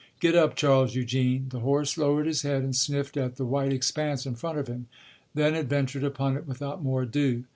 [0.19, 4.25] Get up, Charles Eugene." The horse lowered his head and sniffed at the white expanse
[4.25, 4.87] in front of him,
[5.35, 7.43] then adventured upon it without more ado.